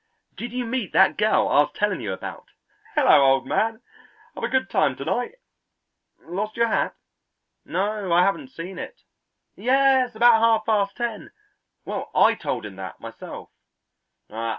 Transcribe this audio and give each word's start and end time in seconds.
"Did 0.35 0.51
you 0.51 0.65
meet 0.65 0.93
that 0.93 1.15
girl 1.15 1.47
I 1.47 1.59
was 1.59 1.71
telling 1.75 2.01
you 2.01 2.11
about?" 2.11 2.45
"Hello, 2.95 3.21
old 3.21 3.45
man! 3.45 3.83
have 4.33 4.43
a 4.43 4.47
good 4.49 4.67
time 4.67 4.95
to 4.95 5.05
night?" 5.05 5.35
"Lost 6.21 6.57
your 6.57 6.69
hat? 6.69 6.95
No, 7.65 8.11
I 8.11 8.23
haven't 8.23 8.47
seen 8.47 8.79
it." 8.79 9.03
"Yes, 9.55 10.15
about 10.15 10.41
half 10.41 10.65
past 10.65 10.95
ten!" 10.97 11.29
"Well, 11.85 12.09
I 12.15 12.33
told 12.33 12.65
him 12.65 12.77
that 12.77 12.99
myself!" 12.99 13.51